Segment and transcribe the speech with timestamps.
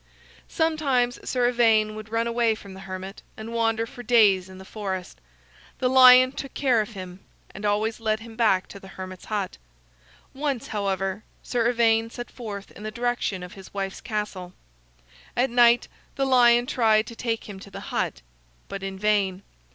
[0.49, 4.65] Sometimes Sir Ivaine would run away from the hermit and wander for days in the
[4.65, 5.21] forest.
[5.77, 7.19] The lion took care of him,
[7.53, 9.59] and always led him back to the hermit's hut.
[10.33, 14.53] Once, however, Sir Ivaine set forth in the direction of his wife's castle.
[15.37, 18.23] At night the lion tried to take him to the hut,
[18.69, 19.43] but in vain.